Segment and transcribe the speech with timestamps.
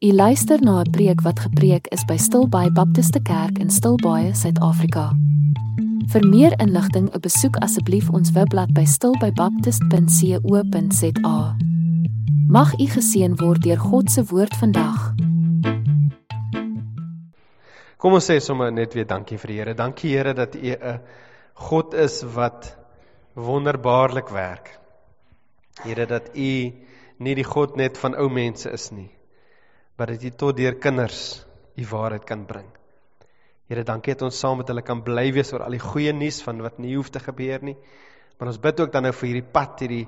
[0.00, 5.12] U luister na 'n preek wat gepreek is by Stilbaai Baptiste Kerk in Stilbaai, Suid-Afrika.
[6.12, 11.56] Vir meer inligting, besoek asseblief ons webblad by stilbaibaptist.co.za.
[12.48, 15.14] Mag u geseën word deur God se woord vandag.
[17.96, 19.74] Kom ons sê sommer net weer dankie vir die Here.
[19.74, 21.00] Dankie Here dat U 'n
[21.54, 22.76] God is wat
[23.34, 24.80] wonderbaarlik werk.
[25.84, 26.72] Here dat U
[27.18, 29.19] nie die God net van ou mense is nie
[30.00, 31.42] maar dat jy tot deur kinders
[31.76, 32.68] u waarheid kan bring.
[33.68, 36.38] Here, dankie dat ons saam met hulle kan bly wees oor al die goeie nuus
[36.46, 37.76] van wat nie hoef te gebeur nie.
[38.38, 40.06] Maar ons bid ook dan nou vir hierdie pad, hierdie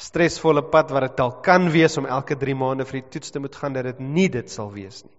[0.00, 3.44] stresvolle pad wat dit al kan wees om elke 3 maande vir die toets te
[3.44, 5.14] moet gaan dat dit nie dit sal wees nie.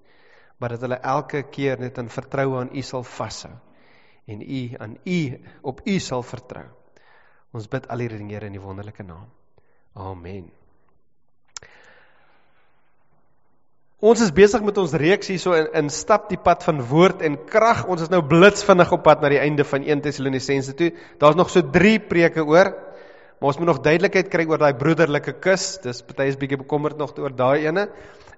[0.58, 3.54] Maar dat hulle elke keer net in vertroue aan U sal vashou
[4.26, 5.22] en U aan U
[5.70, 6.66] op U sal vertrou.
[7.54, 9.30] Ons bid al hierdie dinge in die wonderlike naam.
[9.94, 10.50] Amen.
[14.04, 17.38] Ons is besig met ons reeks hierso in, in stap die pad van woord en
[17.48, 17.86] krag.
[17.88, 20.90] Ons is nou blitsvinnig op pad na die einde van 1 Tessalonisense toe.
[21.22, 22.74] Daar's nog so 3 preke oor.
[23.40, 25.78] Maar ons moet nog duidelikheid kry oor daai broederlike kus.
[25.84, 27.88] Dis party is bietjie bekommerd nog oor daai ene.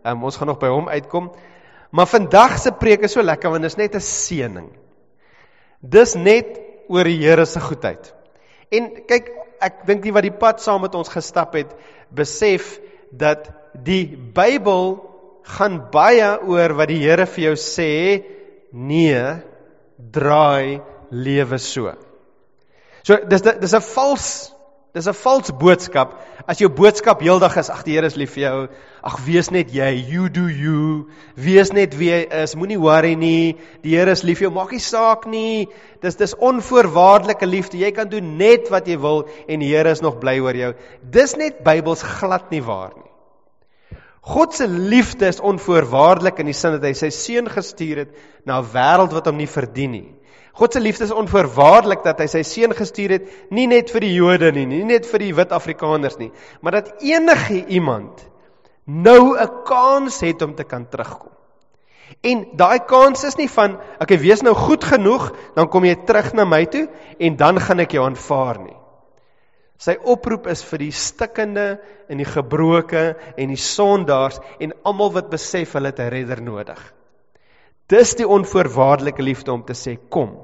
[0.05, 1.31] Um, ons gaan nog by hom uitkom.
[1.89, 4.69] Maar vandag se preek is so lekker want dit is net 'n seëning.
[5.81, 8.14] Dis net oor die Here se goedheid.
[8.69, 11.73] En kyk, ek dink nie wat die pad saam met ons gestap het,
[12.14, 12.80] besef
[13.11, 15.17] dat die Bybel
[15.48, 17.92] gaan baie oor wat die Here vir jou sê,
[18.73, 19.23] nee,
[19.98, 20.81] draai
[21.12, 21.94] lewe so.
[23.08, 24.54] So dis dis 'n vals
[24.94, 26.17] dis 'n vals boodskap
[26.48, 28.67] as jou boodskap heeldag is ag die Here is lief vir jou.
[29.04, 31.08] Ag wees net jy, you do you.
[31.36, 32.56] Wees net wie jy is.
[32.56, 33.58] Moenie worry nie.
[33.84, 34.54] Die Here is lief vir jou.
[34.56, 35.67] Maak nie saak nie.
[36.02, 37.78] Dis dis onvoorwaardelike liefde.
[37.78, 40.73] Jy kan doen net wat jy wil en die Here is nog bly oor jou.
[41.04, 43.17] Dis net Bybels glad nie waar nie.
[44.28, 48.59] God se liefde is onvoorwaardelik in die sin dat hy sy seun gestuur het na
[48.59, 50.16] 'n wêreld wat hom nie verdien nie.
[50.58, 54.15] God se liefde is onvoorwaardelik dat hy sy seun gestuur het nie net vir die
[54.15, 58.27] Jode nie, nie net vir die wit Afrikaners nie, maar dat enige iemand
[58.86, 61.32] nou 'n kans het om te kan terugkom.
[62.23, 66.33] En daai kans is nie van, okay, wees nou goed genoeg, dan kom jy terug
[66.33, 66.88] na my toe
[67.20, 68.77] en dan gaan ek jou aanvaar nie.
[69.77, 71.65] Sy oproep is vir die stikkende
[72.10, 76.80] en die gebroke en die sondaars en almal wat besef hulle het 'n redder nodig.
[77.88, 80.39] Dis die onvoorwaardelike liefde om te sê kom.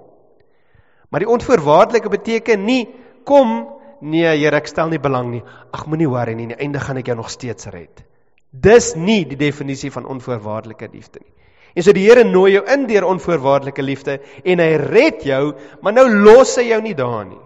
[1.10, 2.88] Maar die onvoorwaardelike beteken nie
[3.26, 3.68] kom
[4.02, 5.44] nee Here ek stel nie belang nie.
[5.74, 8.04] Ag moenie worry nie, aan die einde gaan ek jou nog steeds red.
[8.52, 11.32] Dis nie die definisie van onvoorwaardelike liefde nie.
[11.76, 15.94] En so die Here nooi jou in deur onvoorwaardelike liefde en hy red jou, maar
[15.94, 17.42] nou los hy jou nie daar nie.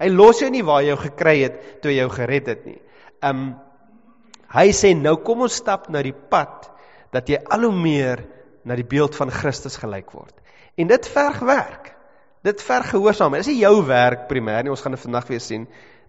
[0.00, 2.78] Hy los jou nie waar jy gekry het toe jy gered het nie.
[3.26, 3.52] Um
[4.50, 6.66] hy sê nou kom ons stap na die pad
[7.14, 8.24] dat jy al hoe meer
[8.66, 10.34] na die beeld van Christus gelyk word.
[10.80, 11.92] En dit verg werk.
[12.46, 13.44] Dit verg gehoorsaamheid.
[13.44, 14.72] Dis nie jou werk primêr nie.
[14.72, 15.66] Ons gaan dit vandag weer sien.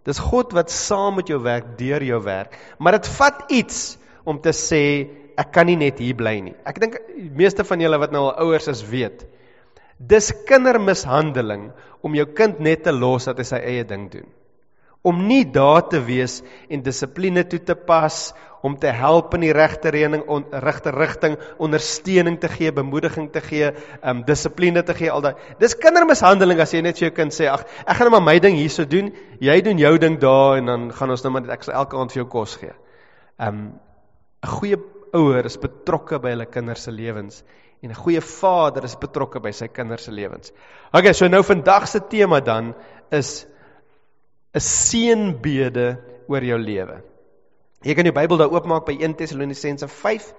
[0.07, 2.55] Dis God wat saam met jou werk deur jou werk.
[2.79, 3.81] Maar dit vat iets
[4.25, 4.83] om te sê
[5.39, 6.55] ek kan nie net hier bly nie.
[6.67, 9.25] Ek dink die meeste van julle wat nou al ouers is weet.
[10.09, 14.29] Dis kindermishandeling om jou kind net te los dat hy sy eie ding doen.
[15.05, 18.29] Om nie daar te wees en dissipline toe te pas,
[18.61, 23.41] om te help in die regte reëning, on, regte rigting, ondersteuning te gee, bemoediging te
[23.41, 23.71] gee,
[24.05, 25.33] um dissipline te gee, al daai.
[25.61, 28.37] Dis kindermishandeling as jy net vir jou kind sê, ag, ek gaan net maar my
[28.43, 29.09] ding hierso doen,
[29.41, 32.13] jy doen jou ding daar en dan gaan ons net maar ek sal elke aand
[32.13, 32.75] vir jou kos gee.
[33.41, 33.73] Um
[34.41, 34.77] 'n goeie
[35.13, 37.43] ouer is betrokke by hulle kinders se lewens
[37.81, 40.53] en 'n goeie vader is betrokke by sy kinders se lewens.
[40.93, 42.75] Okay, so nou vandag se tema dan
[43.11, 43.45] is
[44.53, 45.97] 'n seënbede
[46.27, 47.01] oor jou lewe.
[47.81, 50.33] Jy kan die Bybel daar oopmaak by 1 Tessalonisense 5.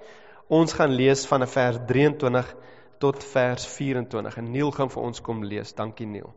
[0.47, 2.55] Ons gaan lees van vers 23
[2.99, 5.73] tot vers 24 en Neil gaan vir ons kom lees.
[5.73, 6.33] Dankie Neil.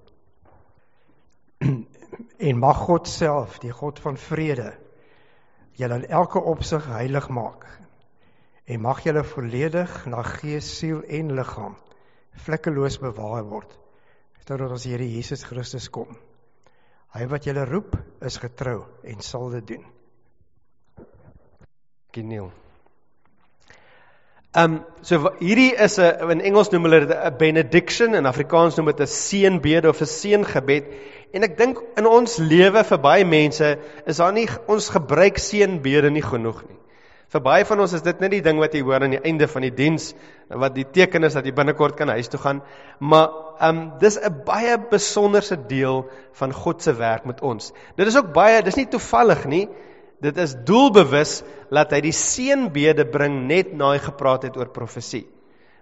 [2.39, 4.72] En mag God self, die God van vrede,
[5.72, 7.66] julle in elke opsig heilig maak
[8.66, 11.77] en mag julle volledig na gees, siel en liggaam
[12.45, 13.72] vlekkeloos bewaar word
[14.47, 16.13] totdat ons Here Jesus Christus kom.
[17.16, 19.83] Hy wat julle roep is getrou en sal dit doen.
[22.15, 22.53] Geniel.
[24.57, 28.77] Ehm um, so hierdie is 'n in Engels noem hulle dit 'n benediction en Afrikaans
[28.77, 30.84] noem dit 'n seënbede of 'n seëngebed
[31.34, 36.10] en ek dink in ons lewe vir baie mense is daar nie ons gebruik seënbede
[36.10, 36.78] nie genoeg nie.
[37.34, 39.49] Vir baie van ons is dit net die ding wat jy hoor aan die einde
[39.51, 40.13] van die diens
[40.47, 42.61] wat die teken is dat jy binnekort kan huis toe gaan.
[43.01, 43.27] Maar
[43.57, 46.05] ehm um, dis 'n baie besonderse deel
[46.39, 47.73] van God se werk met ons.
[47.97, 49.69] Dit is ook baie, dis nie toevallig nie.
[50.23, 55.27] Dit is doelbewus dat hy die seënbede bring net na hy gepraat het oor profesie.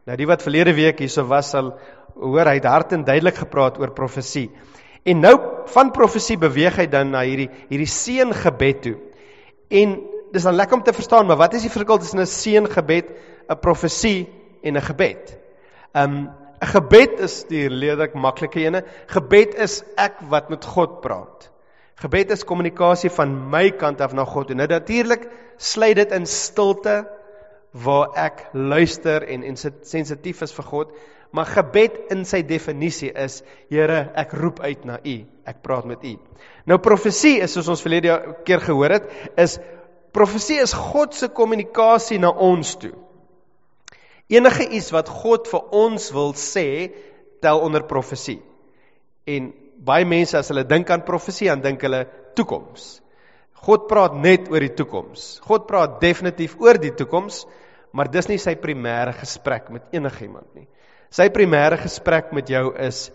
[0.07, 1.75] Nou die wat verlede week hierso was sal
[2.15, 4.51] hoor hy het hard en duidelik gepraat oor profesie.
[5.05, 5.37] En nou
[5.67, 8.97] van profesie beweeg hy dan na hierdie hierdie seëngebed toe.
[9.69, 13.11] En dis dan lekker om te verstaan, maar wat is die verskil tussen 'n seëngebed,
[13.49, 14.29] 'n profesie
[14.63, 15.39] en 'n gebed?
[15.95, 16.31] Um
[16.61, 18.85] 'n gebed is die redelik maklike ene.
[19.07, 21.51] Gebed is ek wat met God praat.
[22.01, 24.51] Gebed is kommunikasie van my kant af na God.
[24.51, 27.05] En nou natuurlik sluit dit in stilte
[27.75, 30.93] waar ek luister en en sensitief is vir God,
[31.35, 35.17] maar gebed in sy definisie is Here, ek roep uit na U.
[35.45, 36.15] Ek praat met U.
[36.71, 38.15] Nou profesie is soos ons verlede
[38.47, 39.59] keer gehoor het, is
[40.15, 42.95] profesie is God se kommunikasie na ons toe.
[44.33, 46.67] Enige iets wat God vir ons wil sê,
[47.45, 48.41] tel onder profesie.
[49.29, 49.51] En
[49.85, 52.07] baie mense as hulle dink aan profesie, dan dink hulle
[52.39, 53.03] toekoms.
[53.65, 55.39] God praat net oor die toekoms.
[55.45, 57.45] God praat definitief oor die toekoms,
[57.95, 60.67] maar dis nie sy primêre gesprek met enigiemand nie.
[61.15, 63.07] Sy primêre gesprek met jou is: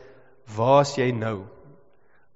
[0.56, 1.44] Waar's jy nou?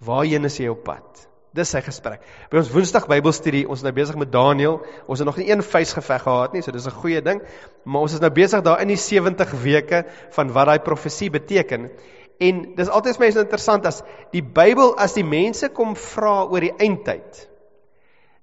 [0.04, 1.24] Waarheen is jy op pad?
[1.54, 2.24] Dis sy gesprek.
[2.50, 4.80] By ons Woensdag Bybelstudie, ons is nou besig met Daniël.
[5.06, 7.42] Ons het nog nie een vuisgeveg gehad nie, so dis 'n goeie ding.
[7.86, 11.92] Maar ons is nou besig daar in die 70 weke van wat daai profesie beteken.
[12.40, 14.02] En dis altyd vir my interessant as
[14.32, 17.48] die Bybel as die mense kom vra oor die eindtyd.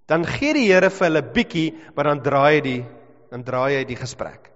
[0.07, 2.85] Dan gee die Here vir hulle bietjie, maar dan draai hy die
[3.31, 4.51] dan draai hy die gesprek.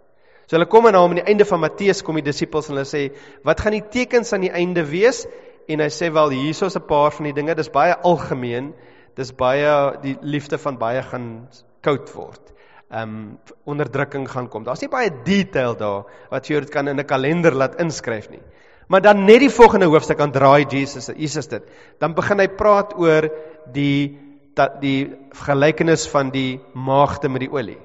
[0.46, 3.14] So hulle kom en aan die einde van Matteus kom die disippels en hulle sê,
[3.44, 5.26] "Wat gaan die tekens aan die einde wees?"
[5.68, 8.74] En hy sê wel hierso's 'n paar van die dinge, dis baie algemeen.
[9.16, 11.48] Dis baie die liefde van baie gaan
[11.82, 12.52] koud word.
[12.90, 14.64] Ehm um, onderdrukking gaan kom.
[14.64, 18.42] Daar's nie baie detail daar wat jy dit kan in 'n kalender laat inskryf nie.
[18.88, 21.62] Maar dan net die volgende hoofstuk aan draai Jesus Jesus dit.
[21.98, 23.30] Dan begin hy praat oor
[23.72, 24.18] die
[24.54, 27.80] dat die gelykenis van die maagde met die olie.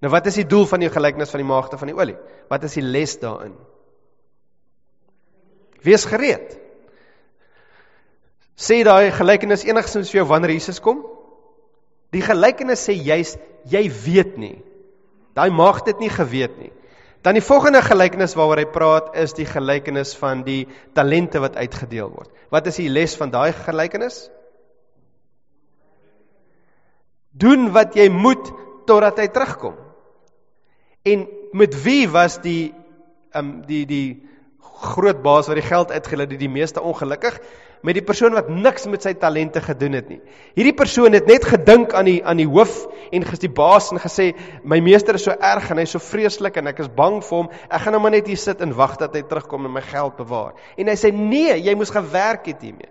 [0.00, 2.16] Nou wat is die doel van die gelykenis van die maagde van die olie?
[2.48, 3.54] Wat is die les daarin?
[5.84, 6.63] Wees gereed.
[8.54, 11.02] Sê daai gelykenis enigstens vir jou wanneer Jesus kom?
[12.14, 13.34] Die gelykenis sê juis
[13.70, 14.56] jy weet nie.
[15.34, 16.70] Daai maagde het nie geweet nie.
[17.24, 22.12] Dan die volgende gelykenis waaroor hy praat is die gelykenis van die talente wat uitgedeel
[22.12, 22.30] word.
[22.52, 24.26] Wat is die les van daai gelykenis?
[27.32, 28.52] Doen wat jy moet
[28.86, 29.74] totdat hy terugkom.
[31.02, 32.74] En met wie was die
[33.34, 34.06] um die die
[34.84, 37.40] groot baas wat die geld uitgedeel het die, die meeste ongelukkig?
[37.84, 40.20] Met die persoon wat niks met sy talente gedoen het nie.
[40.56, 42.78] Hierdie persoon het net gedink aan die aan die hoof
[43.12, 44.30] en ges die baas en gesê
[44.64, 47.50] my meester is so erg en hy's so vreeslik en ek is bang vir hom.
[47.68, 50.16] Ek gaan nou maar net hier sit en wag dat hy terugkom en my geld
[50.16, 50.56] bewaar.
[50.80, 52.88] En hy sê nee, jy moes gewerk het hiermee.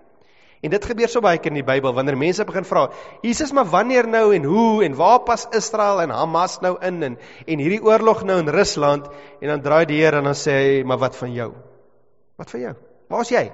[0.64, 2.86] En dit gebeur so baie keer in die Bybel wanneer mense begin vra,
[3.20, 7.18] Jesus, maar wanneer nou en hoe en waar pas Israel en Hamas nou in en
[7.20, 9.10] en hierdie oorlog nou in Rusland
[9.42, 11.50] en dan draai die Here en dan sê hy, maar wat van jou?
[12.40, 12.74] Wat van jou?
[13.12, 13.44] Waar's jy?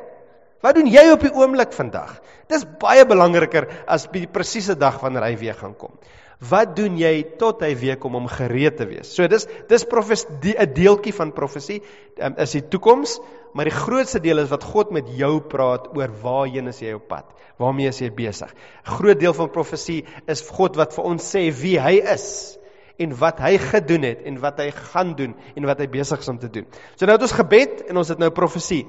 [0.60, 2.18] Wat doen jy op die oomblik vandag?
[2.52, 5.94] Dis baie belangriker as die presiese dag wanneer hy weer gaan kom.
[6.40, 9.10] Wat doen jy tot hy weer kom om gereed te wees?
[9.12, 11.82] So dis dis profesie 'n deeltjie van profesie
[12.16, 13.18] um, is die toekoms,
[13.52, 17.08] maar die grootste deel is wat God met jou praat oor waarheen is jy op
[17.08, 17.26] pad?
[17.58, 18.48] Waarmee is jy besig?
[18.84, 22.56] Groot deel van profesie is God wat vir ons sê wie hy is
[23.00, 26.28] en wat hy gedoen het en wat hy gaan doen en wat hy besig is
[26.28, 26.66] om te doen.
[26.96, 28.86] So nou het ons gebed en ons het nou profesie.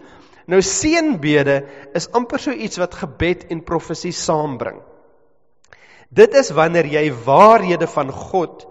[0.48, 1.58] Nou seënbede
[1.98, 4.82] is amper so iets wat gebed en profesie saambring.
[6.10, 8.66] Dit is wanneer jy waarhede van God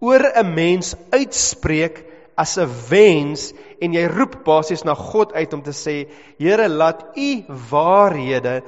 [0.00, 2.04] oor 'n mens uitspreek
[2.36, 6.08] as 'n wens en jy roep basies na God uit om te sê
[6.38, 8.62] Here laat u waarhede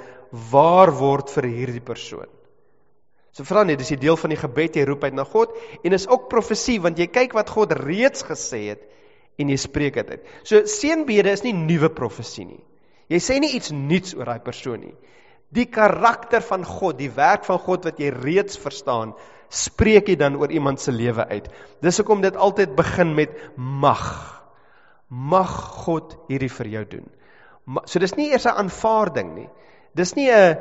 [0.50, 2.28] waar word vir hierdie persoon.
[3.33, 5.54] So vra net, dis 'n deel van die gebed jy roep uit na God
[5.85, 8.83] en is ook profesie want jy kyk wat God reeds gesê het
[9.40, 10.32] en jy spreek dit uit.
[10.44, 12.61] So seënbede is nie nuwe profesie nie.
[13.11, 14.97] Jy sê nie iets nuuts oor daai persoon nie.
[15.50, 19.16] Die karakter van God, die werk van God wat jy reeds verstaan,
[19.50, 21.49] spreek jy dan oor iemand se lewe uit.
[21.82, 24.04] Dis hoekom dit altyd begin met mag.
[25.11, 25.50] Mag
[25.82, 27.09] God hierdie vir jou doen.
[27.90, 29.49] So dis nie eers 'n aanvaarding nie.
[29.94, 30.56] Dis nie 'n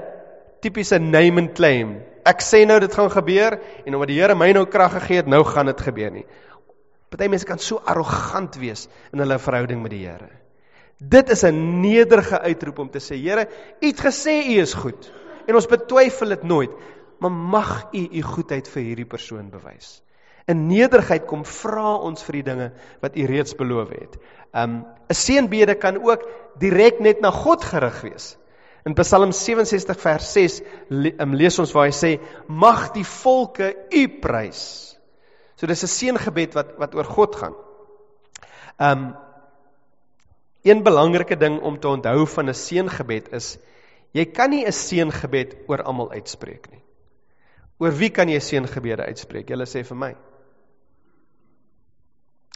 [0.62, 2.02] tipiese name and claim.
[2.26, 5.28] Ek sê nou dit gaan gebeur en omdat die Here my nou krag gegee het,
[5.28, 6.26] nou gaan dit gebeur nie.
[7.10, 10.30] Party mense kan so arrogant wees in hulle verhouding met die Here.
[11.00, 13.48] Dit is 'n nederige uitroep om te sê, Here,
[13.82, 15.12] U het gesê U is goed
[15.48, 16.72] en ons betwyfel dit nooit,
[17.20, 20.02] maar mag U U goedheid vir hierdie persoon bewys.
[20.48, 24.18] In nederigheid kom vra ons vir die dinge wat U reeds beloof het.
[24.54, 26.26] Um 'n seënbede kan ook
[26.60, 28.38] direk net na God gerig wees.
[28.86, 30.62] In Psalm 67 vers 6
[31.20, 34.99] um, lees ons waar hy sê mag die volke U prys.
[35.60, 37.56] So dis 'n seëngebed wat wat oor God gaan.
[38.80, 39.16] Um
[40.64, 43.58] een belangrike ding om te onthou van 'n seëngebed is
[44.12, 46.84] jy kan nie 'n seëngebed oor almal uitspreek nie.
[47.80, 49.50] Oor wie kan jy seëngebede uitspreek?
[49.50, 50.16] Julle sê vir my.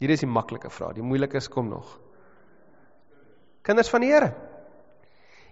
[0.00, 1.98] Hier is die maklike vraag, die moeilikes kom nog.
[3.62, 4.34] Kinders van die Here.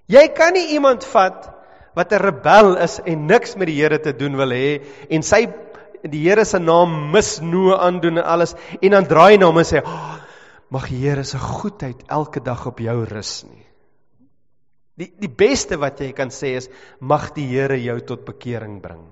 [0.07, 1.53] Jy kan nie iemand vat
[1.95, 5.47] wat 'n rebel is en niks met die Here te doen wil hê en sy
[6.11, 9.83] die Here se naam misnoë aandoen en alles en dan draai na hom en sê
[9.85, 10.19] oh,
[10.73, 13.67] mag die Here se goedheid elke dag op jou rus nie.
[14.99, 19.05] Die die beste wat jy kan sê is mag die Here jou tot bekering bring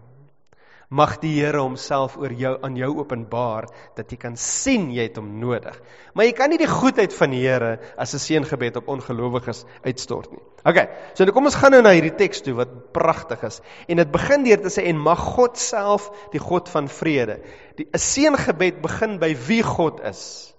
[0.90, 5.20] mag die Here homself oor jou aan jou openbaar dat jy kan sien jy het
[5.20, 5.76] hom nodig.
[6.14, 10.32] Maar jy kan nie die goedheid van die Here as 'n seëngebed op ongelowiges uitstort
[10.32, 10.42] nie.
[10.64, 10.78] OK.
[11.14, 13.60] So nou kom ons gaan nou na hierdie teks toe wat pragtig is.
[13.88, 17.40] En dit begin deur te sê en mag God self die God van vrede.
[17.76, 20.54] Die 'n seëngebed begin by wie God is.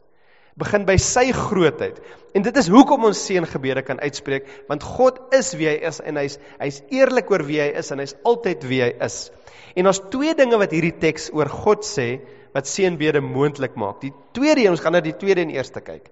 [0.60, 2.02] Begin by sy grootheid.
[2.36, 6.20] En dit is hoekom ons seëngebede kan uitspreek want God is wie hy is en
[6.20, 9.30] hy's hy's eerlik oor wie hy is en hy's altyd wie hy is.
[9.76, 12.10] En daar's twee dinge wat hierdie teks oor God sê
[12.52, 14.02] wat seënbede moontlik maak.
[14.02, 16.10] Die tweede een, ons gaan na die tweede en eerste kyk.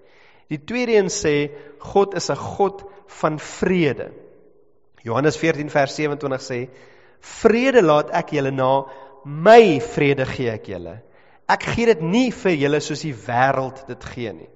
[0.50, 1.51] Die tweede een sê
[1.91, 2.84] God is 'n God
[3.19, 4.12] van vrede.
[5.03, 6.69] Johannes 14 vers 27 sê:
[7.19, 8.86] "Vrede laat ek julle na,
[9.25, 11.01] my vrede gee ek julle.
[11.50, 14.50] Ek gee dit nie vir julle soos die wêreld dit gee nie."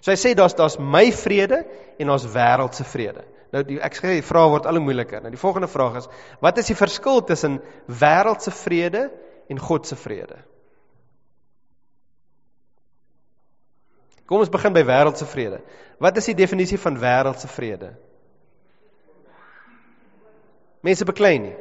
[0.00, 1.64] So hy sê daar's daar's my vrede
[1.98, 3.24] en daar's wêreldse vrede.
[3.52, 5.22] Nou die ek sê die vraag word al hoe moeiliker.
[5.24, 6.08] Nou die volgende vraag is:
[6.44, 9.08] wat is die verskil tussen wêreldse vrede
[9.48, 10.38] en God se vrede?
[14.28, 15.62] Kom ons begin by wêreldse vrede.
[15.98, 17.94] Wat is die definisie van wêreldse vrede?
[20.84, 21.54] Mense beklei nie.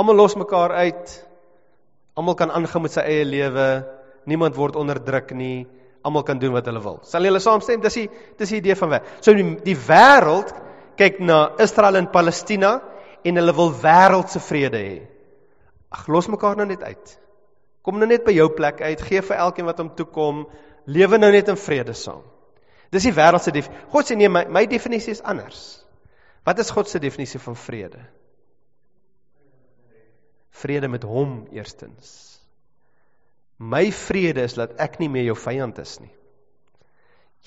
[0.00, 1.12] Almal los mekaar uit.
[2.20, 3.68] Almal kan aangaan met sy eie lewe.
[4.28, 5.64] Niemand word onderdruk nie
[6.02, 6.98] almal kan doen wat hulle wil.
[7.04, 7.80] Sal julle saamstem?
[7.82, 8.06] Dis die
[8.40, 9.16] dis die idee van wêreld.
[9.24, 10.52] So die, die wêreld
[11.00, 12.78] kyk na Israel en Palestina
[13.24, 14.98] en hulle wil wêreldse vrede hê.
[15.92, 17.16] Ag los mekaar nou net uit.
[17.84, 20.44] Kom nou net by jou plek uit, gee vir elkeen wat hom toe kom,
[20.88, 22.22] lewe nou net in vrede saam.
[22.92, 23.88] Dis die wêreld se definisie.
[23.92, 25.60] God sê nee, my my definisie is anders.
[26.48, 28.00] Wat is God se definisie van vrede?
[30.60, 32.40] Vrede met hom eerstens.
[33.60, 36.12] My vrede is dat ek nie meer jou vyand is nie.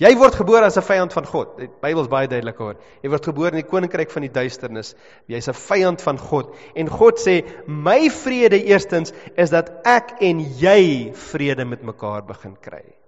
[0.02, 1.56] Jy word gebore as 'n vyand van God.
[1.58, 2.74] Die Bybel is baie duidelik oor.
[3.02, 4.94] Jy word gebore in die koninkryk van die duisternis.
[5.28, 6.54] Jy's 'n vyand van God.
[6.74, 12.56] En God sê, "My vrede eerstens is dat ek en jy vrede met mekaar begin
[12.60, 13.03] kry."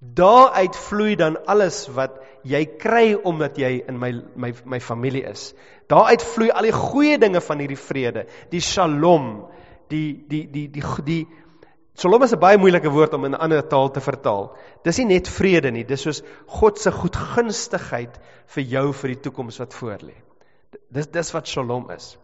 [0.00, 2.16] Daaruit vloei dan alles wat
[2.48, 5.50] jy kry omdat jy in my my my familie is.
[5.92, 9.44] Daaruit vloei al die goeie dinge van hierdie vrede, die Shalom,
[9.92, 11.26] die die die die die, die
[12.00, 14.56] Shalom is 'n baie moeilike woord om in 'n ander taal te vertaal.
[14.84, 18.20] Dis nie net vrede nie, dis soos God se goedgunstigheid
[18.54, 20.14] vir jou vir die toekoms wat voorlê.
[20.90, 22.16] Dis dis wat Shalom is.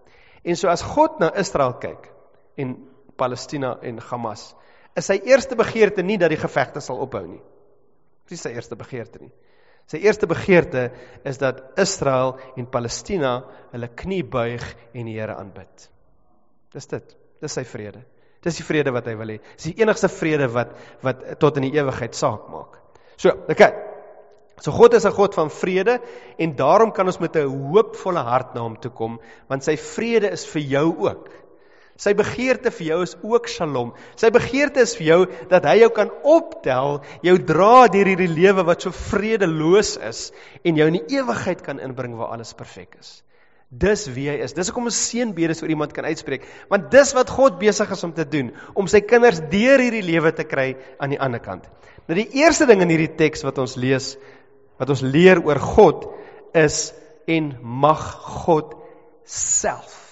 [0.45, 2.09] En so as God na Israel kyk
[2.57, 2.77] en
[3.17, 4.55] Palestina en Hamas,
[4.97, 7.43] is sy eerste begeerte nie dat die gevegte sal ophou nie.
[8.29, 9.33] Dis sy eerste begeerte nie.
[9.87, 10.89] Sy eerste begeerte
[11.25, 13.39] is dat Israel en Palestina
[13.71, 15.89] hulle knie buig en die Here aanbid.
[16.75, 17.17] Dis dit.
[17.43, 18.03] Dis sy vrede.
[18.43, 19.39] Dis die vrede wat hy wil hê.
[19.55, 20.75] Dis die enigste vrede wat
[21.07, 22.81] wat tot in die ewigheid saak maak.
[23.17, 23.73] So, okay.
[24.63, 26.01] So God is 'n God van vrede
[26.39, 30.33] en daarom kan ons met 'n hoopvolle hart na hom toe kom want sy vrede
[30.33, 31.29] is vir jou ook.
[31.97, 33.95] Sy begeerte vir jou is ook Shalom.
[34.21, 38.67] Sy begeerte is vir jou dat hy jou kan optel, jou dra deur hierdie lewe
[38.69, 40.27] wat so vredeloos is
[40.63, 43.23] en jou in die ewigheid kan inbring waar alles perfek is.
[43.73, 44.55] Dis wie hy is.
[44.55, 48.13] Dis hoekom 'n seënbedes vir iemand kan uitspreek, want dis wat God besig is om
[48.13, 51.65] te doen, om sy kinders deur hierdie lewe te kry aan die ander kant.
[52.07, 54.17] Nou die eerste ding in hierdie teks wat ons lees,
[54.79, 56.07] wat ons leer oor God
[56.55, 56.93] is
[57.27, 58.01] en mag
[58.45, 58.77] God
[59.25, 60.06] self.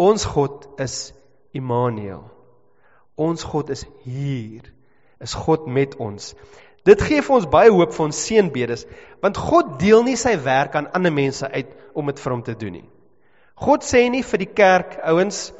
[0.00, 1.12] Ons God is
[1.52, 2.24] Immanuel.
[3.20, 4.64] Ons God is hier.
[5.20, 6.32] Is God met ons.
[6.88, 8.86] Dit gee vir ons baie hoop vir ons seënbedes,
[9.20, 12.54] want God deel nie sy werk aan ander mense uit om dit vir hom te
[12.56, 12.86] doen nie.
[13.60, 15.50] God sê nie vir die kerk, ouens,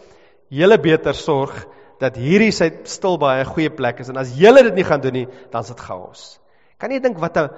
[0.48, 1.58] julle beter sorg
[2.00, 5.04] dat hierdie sy stil baie 'n goeie plek is en as julle dit nie gaan
[5.04, 6.40] doen nie, dan is dit chaos.
[6.80, 7.50] Kan jy dink wat 'n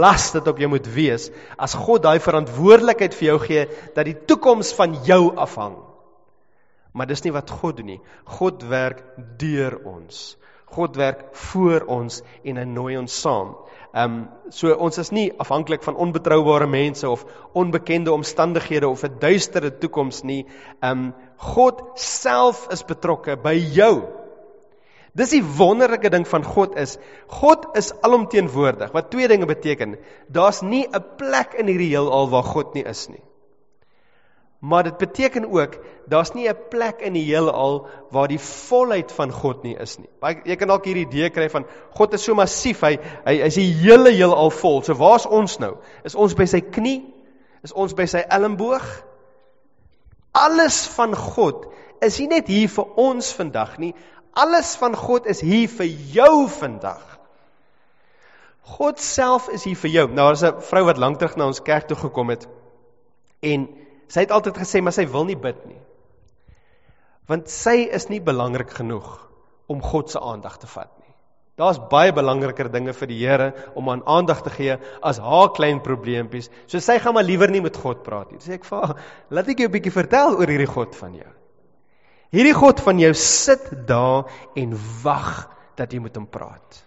[0.00, 4.16] las dit op jou moet wees as God daai verantwoordelikheid vir jou gee dat die
[4.16, 5.89] toekoms van jou afhang?
[6.92, 8.00] Maar dis nie wat God doen nie.
[8.38, 9.02] God werk
[9.38, 10.36] deur ons.
[10.70, 13.54] God werk voor ons en hy nooi ons saam.
[13.90, 14.18] Ehm um,
[14.54, 17.24] so ons is nie afhanklik van onbetroubare mense of
[17.58, 20.46] onbekende omstandighede of 'n duistere toekoms nie.
[20.80, 24.20] Ehm um, God self is betrokke by jou.
[25.14, 28.92] Dis die wonderlike ding van God is God is alomteenwoordig.
[28.92, 29.98] Wat twee dinge beteken.
[30.28, 33.22] Daar's nie 'n plek in hierdie heelal waar God nie is nie.
[34.60, 39.32] Maar dit beteken ook daar's nie 'n plek in die heelal waar die volheid van
[39.32, 40.08] God nie is nie.
[40.20, 43.54] Baie jy kan dalk hierdie idee kry van God is so massief, hy hy is
[43.54, 44.82] die hele heelal vol.
[44.82, 45.76] So waar's ons nou?
[46.04, 47.14] Is ons by sy knie?
[47.62, 49.04] Is ons by sy elmboog?
[50.32, 51.66] Alles van God
[52.00, 53.94] is nie net hier vir ons vandag nie.
[54.32, 57.18] Alles van God is hier vir jou vandag.
[58.62, 60.06] God self is hier vir jou.
[60.08, 62.48] Nou daar's 'n vrou wat lank terug na ons kerk toe gekom het
[63.40, 63.68] en
[64.10, 65.80] Sy het altyd gesê maar sy wil nie bid nie.
[67.30, 69.10] Want sy is nie belangrik genoeg
[69.70, 71.06] om God se aandag te vat nie.
[71.60, 75.82] Daar's baie belangriker dinge vir die Here om aan aandag te gee as haar klein
[75.84, 76.48] probleempies.
[76.66, 78.40] So sy gaan maar liewer nie met God praat nie.
[78.40, 78.96] Sê ek vir haar,
[79.30, 81.30] laat ek jou 'n bietjie vertel oor hierdie God van jou.
[82.32, 84.24] Hierdie God van jou sit daar
[84.56, 86.82] en wag dat jy met hom praat.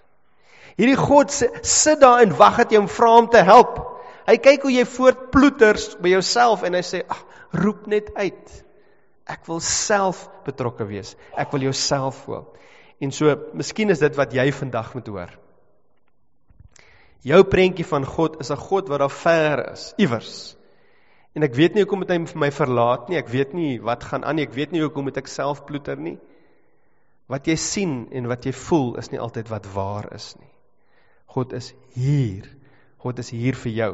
[0.78, 3.93] Hierdie God sit daar en wag dat jy hom vra om te help.
[4.28, 8.64] Hy kyk hoe jy voortploeters by jouself en hy sê, "Ag, roep net uit.
[9.28, 11.16] Ek wil self betrokke wees.
[11.38, 12.46] Ek wil jouself hoor."
[13.00, 15.30] En so, miskien is dit wat jy vandag moet hoor.
[17.24, 20.56] Jou prentjie van God is 'n God wat daar ver is, iewers.
[21.34, 23.18] En ek weet nie hoekom moet hy my verlaat nie.
[23.18, 24.44] Ek weet nie wat gaan aan nie.
[24.44, 26.20] Ek weet nie hoekom moet ek self ploeter nie.
[27.28, 30.52] Wat jy sien en wat jy voel is nie altyd wat waar is nie.
[31.34, 32.46] God is hier.
[33.02, 33.94] God is hier vir jou.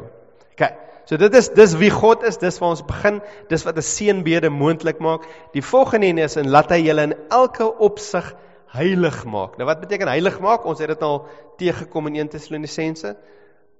[0.54, 0.70] OK.
[1.10, 3.18] So dit is dis wie God is, dis waar ons begin,
[3.50, 5.26] dis wat 'n seënbede moontlik maak.
[5.52, 8.34] Die volgende een is en laat hy julle in elke opsig
[8.70, 9.56] heilig maak.
[9.58, 10.64] Nou wat beteken heilig maak?
[10.64, 11.26] Ons het dit al
[11.58, 13.16] teëgekom in 1 Tessalonisense.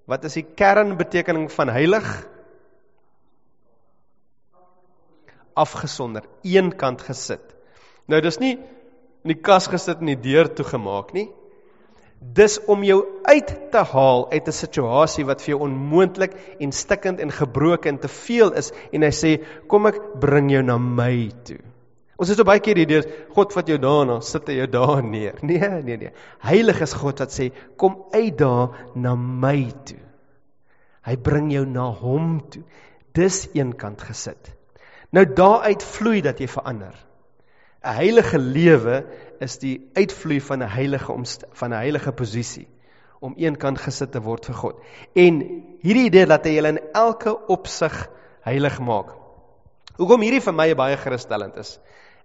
[0.07, 2.27] Wat is die kernbetekening van heilig?
[5.55, 7.55] Afgesonder, eenkant gesit.
[8.07, 8.57] Nou dis nie
[9.23, 11.29] in die kas gesit en die deur toegemaak nie
[12.21, 17.21] dis om jou uit te haal uit 'n situasie wat vir jou onmoontlik en stikkend
[17.21, 21.31] en gebroken en te veel is en hy sê kom ek bring jou na my
[21.45, 21.59] toe.
[22.19, 23.01] Ons het so baie keer hierdie
[23.33, 25.39] God vat jou daarna, sit hy jou daar neer.
[25.43, 26.13] Nee, nee, nee.
[26.39, 29.99] Heilig is God wat sê kom uit daar na my toe.
[31.07, 32.63] Hy bring jou na hom toe.
[33.15, 34.53] Dis eenkant gesit.
[35.13, 36.95] Nou daaruit vloei dat jy verander.
[37.83, 39.07] 'n Heilige lewe
[39.41, 41.15] is die uitvloei van 'n heilige
[41.53, 42.69] van 'n heilige posisie
[43.21, 44.77] om eenkant gesit te word vir God.
[45.15, 45.41] En
[45.83, 48.09] hierdie idee dat hy julle in elke opsig
[48.43, 49.13] heilig maak.
[49.97, 51.79] Hoekom hierdie vir my baie gerusstellend is,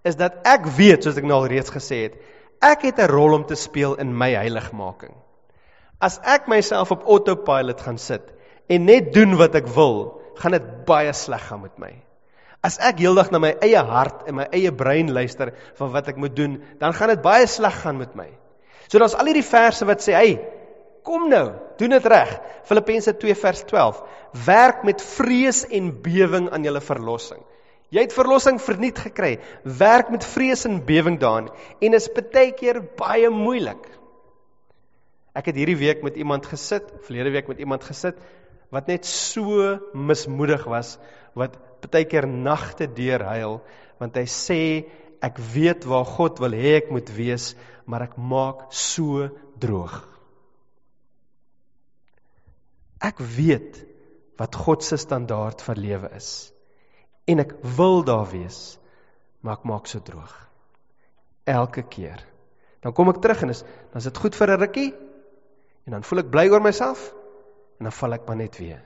[0.04, 2.16] is dat ek weet, soos ek nou al reeds gesê het,
[2.62, 5.14] ek het 'n rol om te speel in my heiligmaking.
[6.00, 8.24] As ek myself op autopilot gaan sit
[8.68, 12.05] en net doen wat ek wil, gaan dit baie sleg gaan met my.
[12.66, 16.20] As ek heeldag na my eie hart en my eie brein luister van wat ek
[16.22, 18.30] moet doen, dan gaan dit baie sleg gaan met my.
[18.88, 20.40] So daar's al hierdie verse wat sê, "Hey,
[21.04, 24.02] kom nou, doen dit reg." Filippense 2 vers 12.
[24.46, 27.44] Werk met vrees en bewering aan julle verlossing.
[27.92, 29.40] Jy het verlossing verniet gekry.
[29.64, 31.50] Werk met vrees en bewering daarin
[31.82, 33.86] en is baie keer baie moeilik.
[35.36, 38.18] Ek het hierdie week met iemand gesit, verlede week met iemand gesit
[38.72, 40.98] wat net so mismoedig was
[41.36, 41.58] wat
[41.94, 43.60] baie keer nagte deur huil
[44.00, 44.62] want hy sê
[45.24, 47.54] ek weet waar God wil hê ek moet wees
[47.86, 49.28] maar ek maak so
[49.62, 49.94] droog.
[53.06, 53.82] Ek weet
[54.40, 56.32] wat God se standaard vir lewe is
[57.30, 58.78] en ek wil daar wees
[59.42, 60.34] maar ek maak so droog.
[61.46, 62.24] Elke keer.
[62.82, 64.92] Dan kom ek terug en is dan is dit goed vir 'n rukkie
[65.86, 67.14] en dan voel ek bly oor myself
[67.80, 68.84] en dan val ek maar net weer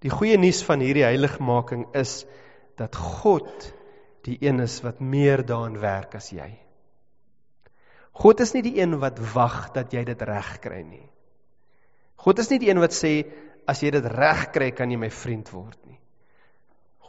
[0.00, 2.24] Die goeie nuus van hierdie heiligmaking is
[2.80, 3.68] dat God
[4.24, 6.48] die een is wat meer daarin werk as jy.
[8.20, 11.06] God is nie die een wat wag dat jy dit reg kry nie.
[12.20, 13.12] God is nie die een wat sê
[13.68, 15.98] as jy dit reg kry kan jy my vriend word nie.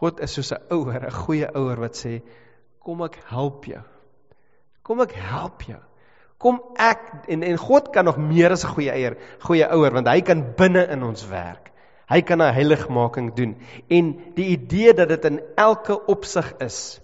[0.02, 2.22] God is soos 'n ouer, 'n goeie ouer wat sê
[2.80, 3.84] kom ek help jou.
[4.84, 5.80] Kom ek help jou.
[6.38, 10.08] Kom ek en en God kan nog meer as 'n goeie eier, goeie ouer want
[10.08, 11.71] hy kan binne in ons werk.
[12.12, 13.56] Hy kan 'n heiligmaking doen
[13.90, 17.00] en die idee dat dit in elke opsig is.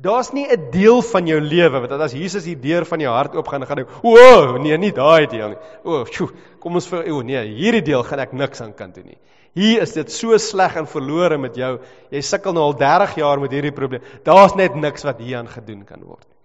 [0.00, 3.34] Daar's nie 'n deel van jou lewe wat as Jesus die deur van jou hart
[3.34, 5.58] oopgaan gaan dink, "O, nee, nie daai deel nie.
[5.84, 9.06] O, sjoe, kom ons vir o, nee, hierdie deel gaan ek niks aan kan doen
[9.06, 9.18] nie."
[9.54, 11.80] Hier is dit so sleg en verlore met jou.
[12.10, 14.02] Jy sukkel nou al 30 jaar met hierdie probleem.
[14.24, 16.36] Daar's net niks wat hier aan gedoen kan word nie.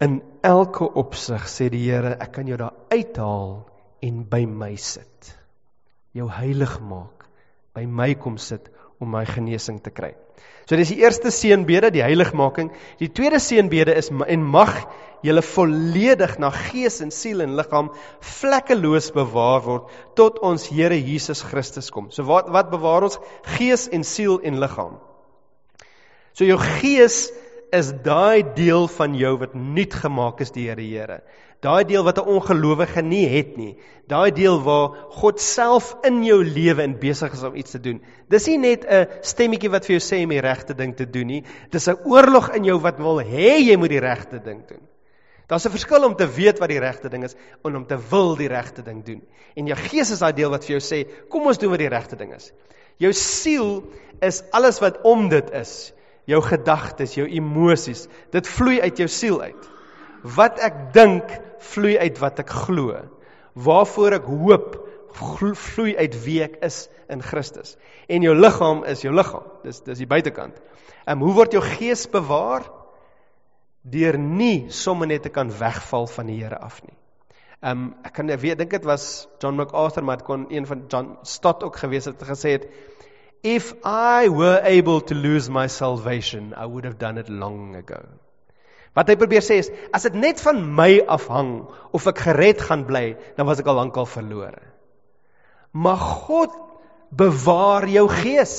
[0.00, 3.66] In elke opsig sê die Here, ek kan jou daar uithaal
[4.02, 5.43] en by my sit.
[6.14, 7.26] Jou heilig maak,
[7.74, 8.70] by my kom sit
[9.02, 10.14] om my genesing te kry.
[10.64, 12.70] So dis die eerste seënbede, die heiligmaking.
[13.00, 14.72] Die tweede seënbede is en mag
[15.24, 17.90] julle volledig na gees en siel en liggaam
[18.38, 22.10] vlekkeloos bewaar word tot ons Here Jesus Christus kom.
[22.12, 23.18] So wat wat bewaar ons
[23.56, 24.98] gees en siel en liggaam?
[26.34, 27.28] So jou gees
[27.74, 31.22] is daai deel van jou wat nuut gemaak is deur die Here.
[31.64, 33.76] Daai deel wat 'n ongelowige nie het nie.
[34.06, 38.02] Daai deel waar God self in jou lewe in besig is om iets te doen.
[38.28, 41.26] Dis nie net 'n stemmetjie wat vir jou sê om die regte ding te doen
[41.26, 41.44] nie.
[41.70, 44.82] Dis 'n oorlog in jou wat wil hê jy moet die regte ding doen.
[45.48, 47.34] Daar's 'n verskil om te weet wat die regte ding is
[47.64, 49.22] en om te wil die regte ding doen.
[49.56, 51.88] En jou gees is daai deel wat vir jou sê, kom ons doen wat die
[51.88, 52.52] regte ding is.
[52.98, 53.84] Jou siel
[54.20, 55.93] is alles wat om dit is
[56.30, 58.06] jou gedagtes, jou emosies.
[58.32, 59.70] Dit vloei uit jou siel uit.
[60.36, 61.34] Wat ek dink,
[61.72, 62.96] vloei uit wat ek glo.
[63.54, 64.70] Waarvoor ek hoop,
[65.14, 67.76] vloei uit wie ek is in Christus.
[68.08, 69.46] En jou liggaam is jou liggaam.
[69.64, 70.56] Dis dis die buitekant.
[71.06, 72.64] En hoe word jou gees bewaar?
[73.84, 76.96] Deur nie sommer net te kan wegval van die Here af nie.
[77.64, 81.14] Um ek kan weet dink dit was John MacArthur maar dit kon een van John
[81.22, 82.66] Stott ook gewees het gesê het
[83.44, 88.00] If I were able to lose my salvation, I would have done it long ago.
[88.96, 91.50] Wat hy probeer sê is, as dit net van my afhang
[91.92, 94.62] of ek gered gaan bly, dan was ek al lankal verlore.
[95.76, 96.54] Maar God
[97.12, 98.54] bewaar jou gees.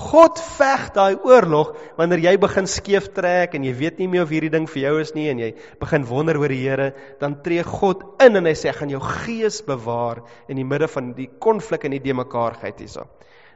[0.00, 4.30] God veg daai oorlog wanneer jy begin skeef trek en jy weet nie meer of
[4.30, 5.50] hierdie ding vir jou is nie en jy
[5.82, 9.58] begin wonder oor die Here, dan tree God in en hy sê gaan jou gees
[9.66, 13.08] bewaar in die midde van die konflik en die de mekaarheid hierso.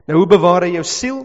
[0.09, 1.23] Nou hoe bewaar hy jou siel?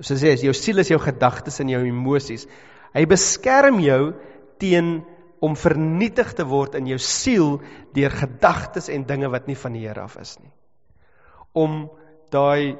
[0.00, 2.46] Hy sê, jou siel is jou gedagtes en jou emosies.
[2.94, 4.14] Hy beskerm jou
[4.62, 5.02] teen
[5.44, 7.58] om vernietig te word in jou siel
[7.94, 10.52] deur gedagtes en dinge wat nie van die Here af is nie.
[11.52, 11.84] Om
[12.32, 12.78] daai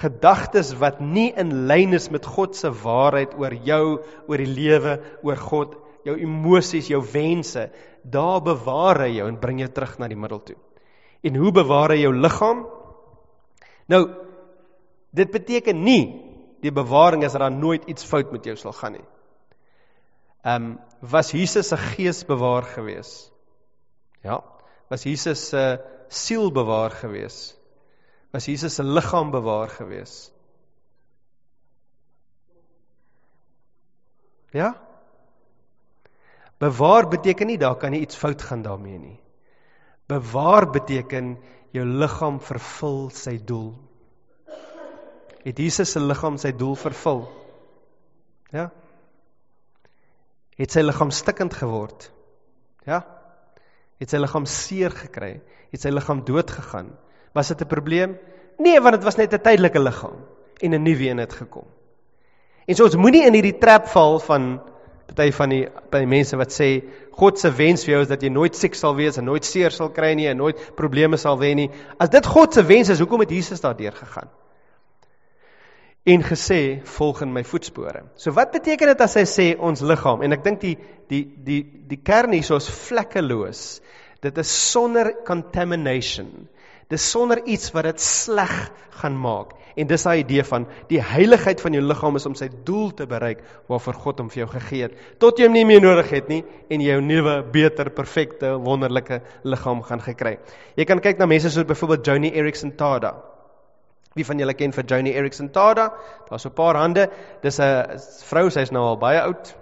[0.00, 3.84] gedagtes wat nie in lyn is met God se waarheid oor jou,
[4.30, 7.68] oor die lewe, oor God, jou emosies, jou wense,
[8.02, 10.56] daar bewaar hy jou en bring jou terug na die middel toe.
[11.26, 12.64] En hoe bewaar hy jou liggaam?
[13.90, 14.02] Nou
[15.10, 16.02] dit beteken nie
[16.62, 19.06] die bewaring is dat daar nooit iets fout met jou sal gaan nie.
[20.44, 23.30] Ehm um, was Jesus se gees bewaar gewees?
[24.22, 24.42] Ja.
[24.88, 27.56] Was Jesus se siel bewaar gewees?
[28.32, 30.30] Was Jesus se liggaam bewaar gewees?
[34.52, 34.74] Ja?
[36.58, 39.20] Bewaar beteken nie daar kan nie iets fout gaan daarmee nie.
[40.06, 41.38] Bewaar beteken
[41.74, 43.74] jou liggaam vervul sy doel.
[45.44, 47.22] Het Jesus se liggaam sy doel vervul?
[48.52, 48.68] Ja.
[50.60, 52.10] Het sy liggaam stikkend geword?
[52.88, 53.00] Ja.
[54.00, 55.38] Het sy liggaam seer gekry?
[55.70, 56.90] Het sy liggaam dood gegaan?
[57.32, 58.18] Was dit 'n probleem?
[58.58, 60.16] Nee, want dit was net 'n tydelike liggaam
[60.60, 61.66] en 'n nuwe een het gekom.
[62.66, 64.60] En so ons moenie in hierdie trap val van
[65.20, 68.30] party van die by mense wat sê God se wens vir jou is dat jy
[68.32, 71.54] nooit siek sal wees en nooit seer sal kry nie en nooit probleme sal hê
[71.54, 71.68] nie.
[72.00, 74.30] As dit God se wens is, hoekom het Jesus daardeur gegaan?
[76.08, 78.06] En gesê volg in my voetspore.
[78.16, 80.76] So wat beteken dit as hy sê ons liggaam en ek dink die
[81.10, 83.80] die die die kern hier is vlekkeloos.
[84.24, 86.48] Dit is sonder contamination.
[86.90, 88.52] Dis sonder iets wat dit sleg
[89.00, 89.54] gaan maak.
[89.78, 93.06] En dis daai idee van die heiligheid van jou liggaam is om sy doel te
[93.08, 94.96] bereik waarvoor God hom vir jou gegee het.
[95.22, 99.82] Tot jy hom nie meer nodig het nie en 'n nuwe, beter, perfekte, wonderlike liggaam
[99.82, 100.38] gaan gekry.
[100.76, 103.14] Jy kan kyk na mense soos byvoorbeeld Joni Eareckson Tada.
[104.14, 105.92] Wie van julle ken vir Joni Eareckson Tada?
[106.28, 107.08] Daar's 'n paar hande.
[107.42, 109.54] Dis 'n vrou, sy's nou al baie oud.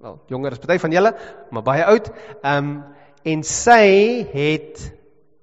[0.00, 1.14] Wel, jonger as party van julle,
[1.50, 2.10] maar baie oud.
[2.42, 2.84] Ehm um,
[3.24, 4.99] en sy het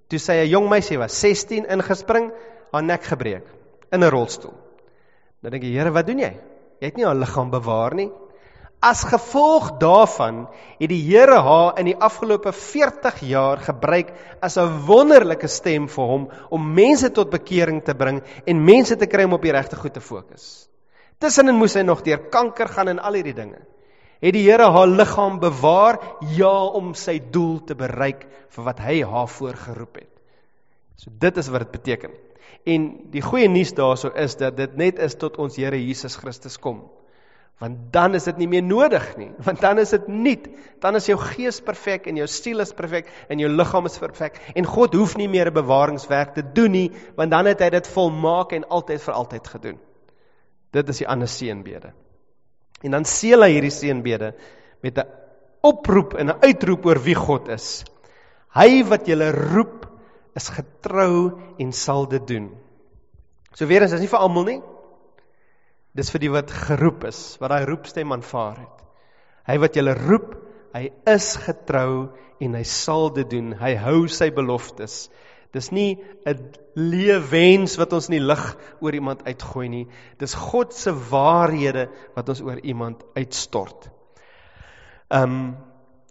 [0.09, 2.31] toe sy 'n jong meisie was, 16 ingespring,
[2.71, 3.45] haar nek gebreek
[3.91, 4.53] in 'n rolstoel.
[5.41, 6.33] Nou dink jy, Here, wat doen jy?
[6.79, 8.11] Jy het nie haar liggaam bewaar nie.
[8.79, 10.47] As gevolg daarvan
[10.79, 16.05] het die Here haar in die afgelope 40 jaar gebruik as 'n wonderlike stem vir
[16.05, 19.75] hom om mense tot bekering te bring en mense te kry om op die regte
[19.75, 20.69] goed te fokus.
[21.19, 23.59] Tussenin moes hy nog deur kanker gaan en al hierdie dinge.
[24.21, 25.99] Het die Here haar liggaam bewaar
[26.37, 28.25] ja om sy doel te bereik
[28.55, 30.13] vir wat hy haar voorgeroep het.
[30.97, 32.15] So dit is wat dit beteken.
[32.67, 36.57] En die goeie nuus daarso is dat dit net is tot ons Here Jesus Christus
[36.59, 36.81] kom.
[37.57, 40.45] Want dan is dit nie meer nodig nie, want dan is dit nuut.
[40.81, 44.37] Dan is jou gees perfek en jou siel is perfek en jou liggaam is perfek
[44.53, 47.87] en God hoef nie meer 'n bewaringswerk te doen nie, want dan het hy dit
[47.87, 49.79] volmaak en altyd vir altyd gedoen.
[50.71, 51.93] Dit is die ander seënbede.
[52.85, 54.33] En dan seël hy hierdie seënbede
[54.85, 55.09] met 'n
[55.65, 57.83] oproep en 'n uitroep oor wie God is.
[58.53, 59.87] Hy wat julle roep
[60.35, 62.49] is getrou en sal dit doen.
[63.53, 64.61] So weer eens, dis nie vir almal nie.
[65.97, 68.83] Dis vir die wat geroep is, wat daai roepstem aanvaar het.
[69.47, 70.35] Hy wat julle roep,
[70.75, 72.13] hy is getrou
[72.43, 73.55] en hy sal dit doen.
[73.57, 75.07] Hy hou sy beloftes.
[75.53, 79.87] Dis nie 'n leewens wat ons in die lug oor iemand uitgooi nie.
[80.19, 83.89] Dis God se waarhede wat ons oor iemand uitstort.
[85.09, 85.57] Um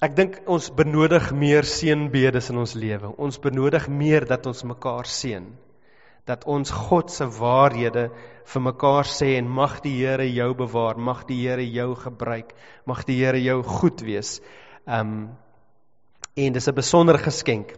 [0.02, 3.14] ek dink ons benodig meer seënbedes in ons lewe.
[3.18, 5.46] Ons benodig meer dat ons mekaar seën
[6.26, 8.08] dat ons God se waarhede
[8.50, 12.52] vir mekaar sê en mag die Here jou bewaar, mag die Here jou gebruik,
[12.84, 14.40] mag die Here jou goed wees.
[14.86, 15.36] Um
[16.36, 17.72] en dis 'n besondere geskenk.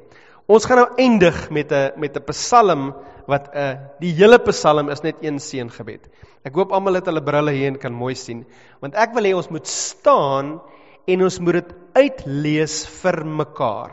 [0.48, 2.94] Ons gaan nou eindig met 'n met 'n Psalm
[3.26, 6.08] wat 'n uh, die hele Psalm is net een seëngebed.
[6.42, 8.46] Ek hoop almal het hulle brille hier en kan mooi sien,
[8.80, 10.60] want ek wil hê ons moet staan
[11.06, 13.92] en ons moet dit uitlees vir mekaar.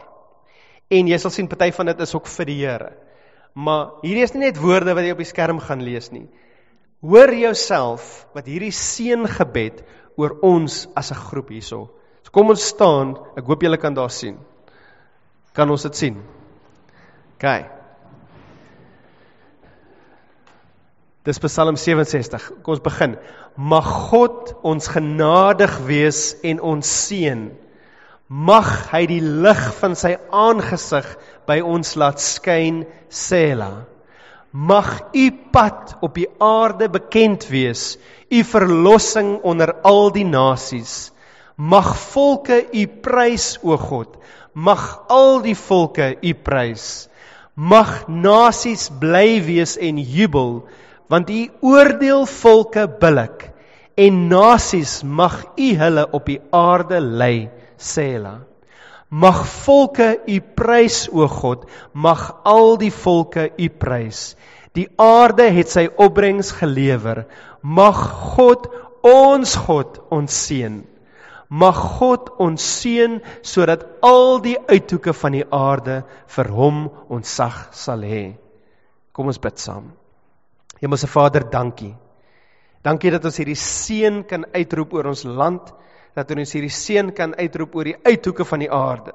[0.89, 2.91] En jy sal sien party van dit is ook vir die Here.
[3.53, 6.29] Maar hierdie is nie net woorde wat jy op die skerm gaan lees nie.
[7.01, 9.83] Hoor jouself wat hierdie seëngebed
[10.15, 11.91] oor ons as 'n groep hierso.
[12.23, 13.17] So kom ons staan.
[13.35, 14.39] Ek hoop julle kan daar sien.
[15.53, 16.23] Kan ons dit sien?
[17.35, 17.47] OK.
[21.25, 22.51] Dis Psalm 67.
[22.61, 23.15] Kom ons begin.
[23.57, 27.47] Mag God ons genadig wees en ons seën.
[28.29, 31.07] Mag hy die lig van sy aangesig
[31.49, 33.85] by ons laat skyn, Sela.
[34.55, 37.97] Mag u pad op die aarde bekend wees,
[38.31, 41.11] u verlossing onder al die nasies.
[41.57, 44.15] Mag volke u prys, o God.
[44.53, 47.09] Mag al die volke u prys.
[47.55, 50.65] Mag nasies bly wees en jubel,
[51.07, 53.51] want u oordeel volke billik
[53.95, 58.41] en nasies mag u hulle op die aarde lei, Sela.
[59.09, 61.63] Mag volke u prys o God,
[61.93, 64.35] mag al die volke u prys.
[64.75, 67.23] Die aarde het sy opbrengs gelewer.
[67.61, 68.01] Mag
[68.35, 68.67] God
[69.05, 70.81] ons God ons seën.
[71.49, 76.01] Mag God ons seën sodat al die uithoeke van die aarde
[76.35, 78.35] vir hom ontsag sal hê.
[79.13, 79.91] Kom ons bid saam.
[80.81, 81.93] Hemelse Vader, dankie.
[82.85, 85.71] Dankie dat ons hierdie seën kan uitroep oor ons land
[86.15, 89.13] dat ons hierdie seën kan uitroep oor die uithoeke van die aarde.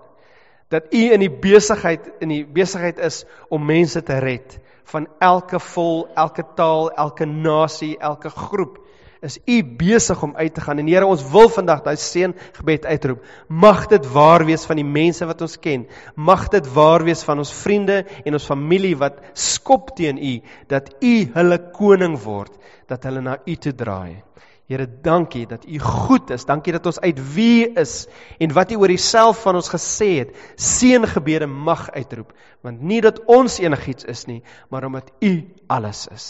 [0.71, 4.59] Dat u in die besigheid in die besigheid is om mense te red
[4.90, 8.79] van elke vol, elke taal, elke nasie, elke groep.
[9.20, 12.87] Is u besig om uit te gaan en Here ons wil vandag daai seën gebed
[12.88, 13.24] uitroep.
[13.48, 15.85] Mag dit waar wees van die mense wat ons ken.
[16.16, 20.40] Mag dit waar wees van ons vriende en ons familie wat skop teen u
[20.72, 22.56] dat u hulle koning word,
[22.88, 24.22] dat hulle na u toe draai.
[24.70, 26.44] Here, dankie dat U goed is.
[26.46, 28.06] Dankie dat ons uit wie is
[28.38, 32.30] en wat U oor Uself van ons gesê het, seëngebede mag uitroep,
[32.62, 35.33] want nie dat ons enigiets is nie, maar omdat U
[35.66, 36.28] alles is.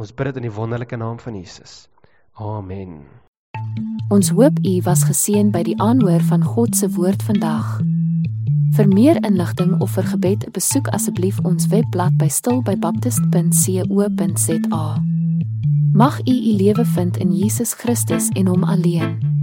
[0.00, 1.84] Ons bid dit in die wonderlike naam van Jesus.
[2.34, 2.98] Amen.
[4.08, 7.80] Ons hoop u was geseën by die aanhoor van God se woord vandag.
[8.74, 15.02] Vir meer inligting of vir gebed, besoek asseblief ons webblad by stilbybaptist.co.za.
[15.94, 19.34] Mag u u lewe vind in Jesus Christus en hom alleen.